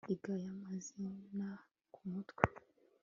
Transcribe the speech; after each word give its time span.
Iga 0.13 0.31
aya 0.37 0.51
mazina 0.63 1.47
kumutwe 1.93 2.43